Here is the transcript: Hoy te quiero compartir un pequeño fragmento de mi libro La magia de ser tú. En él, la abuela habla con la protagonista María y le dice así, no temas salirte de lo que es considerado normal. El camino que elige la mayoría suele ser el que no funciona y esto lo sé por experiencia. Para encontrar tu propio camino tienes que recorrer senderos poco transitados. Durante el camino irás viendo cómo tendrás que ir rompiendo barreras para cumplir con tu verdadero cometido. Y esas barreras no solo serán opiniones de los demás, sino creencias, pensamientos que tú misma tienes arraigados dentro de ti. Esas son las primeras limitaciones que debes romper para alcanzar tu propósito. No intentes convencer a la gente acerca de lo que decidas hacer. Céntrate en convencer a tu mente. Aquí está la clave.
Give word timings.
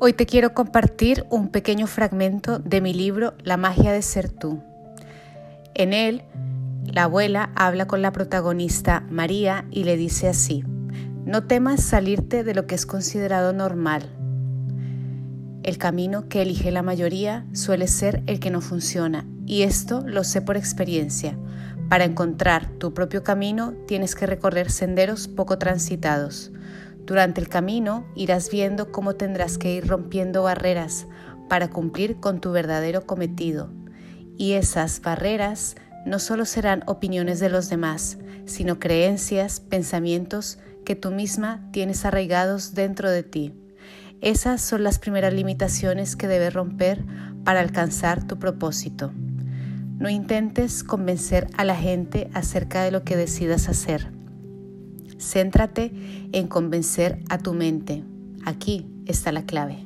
Hoy 0.00 0.12
te 0.12 0.26
quiero 0.26 0.54
compartir 0.54 1.24
un 1.30 1.48
pequeño 1.48 1.86
fragmento 1.86 2.58
de 2.58 2.80
mi 2.80 2.92
libro 2.92 3.34
La 3.44 3.56
magia 3.56 3.92
de 3.92 4.02
ser 4.02 4.28
tú. 4.28 4.60
En 5.72 5.92
él, 5.92 6.24
la 6.84 7.04
abuela 7.04 7.50
habla 7.54 7.86
con 7.86 8.02
la 8.02 8.10
protagonista 8.10 9.06
María 9.08 9.66
y 9.70 9.84
le 9.84 9.96
dice 9.96 10.28
así, 10.28 10.64
no 11.24 11.44
temas 11.44 11.80
salirte 11.82 12.42
de 12.42 12.54
lo 12.54 12.66
que 12.66 12.74
es 12.74 12.86
considerado 12.86 13.52
normal. 13.52 14.10
El 15.62 15.78
camino 15.78 16.28
que 16.28 16.42
elige 16.42 16.72
la 16.72 16.82
mayoría 16.82 17.46
suele 17.52 17.86
ser 17.86 18.24
el 18.26 18.40
que 18.40 18.50
no 18.50 18.60
funciona 18.60 19.24
y 19.46 19.62
esto 19.62 20.02
lo 20.04 20.24
sé 20.24 20.42
por 20.42 20.56
experiencia. 20.56 21.38
Para 21.88 22.04
encontrar 22.04 22.68
tu 22.78 22.92
propio 22.94 23.22
camino 23.22 23.74
tienes 23.86 24.16
que 24.16 24.26
recorrer 24.26 24.72
senderos 24.72 25.28
poco 25.28 25.56
transitados. 25.56 26.50
Durante 27.04 27.40
el 27.40 27.48
camino 27.48 28.06
irás 28.14 28.50
viendo 28.50 28.90
cómo 28.90 29.14
tendrás 29.14 29.58
que 29.58 29.74
ir 29.74 29.86
rompiendo 29.86 30.42
barreras 30.42 31.06
para 31.48 31.68
cumplir 31.68 32.16
con 32.16 32.40
tu 32.40 32.50
verdadero 32.50 33.06
cometido. 33.06 33.70
Y 34.38 34.52
esas 34.52 35.00
barreras 35.02 35.76
no 36.06 36.18
solo 36.18 36.44
serán 36.44 36.82
opiniones 36.86 37.40
de 37.40 37.50
los 37.50 37.68
demás, 37.68 38.18
sino 38.46 38.78
creencias, 38.78 39.60
pensamientos 39.60 40.58
que 40.84 40.96
tú 40.96 41.10
misma 41.10 41.68
tienes 41.72 42.04
arraigados 42.04 42.74
dentro 42.74 43.10
de 43.10 43.22
ti. 43.22 43.54
Esas 44.20 44.62
son 44.62 44.82
las 44.82 44.98
primeras 44.98 45.34
limitaciones 45.34 46.16
que 46.16 46.28
debes 46.28 46.54
romper 46.54 47.04
para 47.44 47.60
alcanzar 47.60 48.26
tu 48.26 48.38
propósito. 48.38 49.12
No 49.98 50.08
intentes 50.08 50.82
convencer 50.82 51.48
a 51.56 51.64
la 51.64 51.76
gente 51.76 52.30
acerca 52.32 52.82
de 52.82 52.90
lo 52.90 53.04
que 53.04 53.16
decidas 53.16 53.68
hacer. 53.68 54.10
Céntrate 55.34 55.90
en 56.30 56.46
convencer 56.46 57.18
a 57.28 57.38
tu 57.38 57.54
mente. 57.54 58.04
Aquí 58.44 58.86
está 59.04 59.32
la 59.32 59.44
clave. 59.44 59.78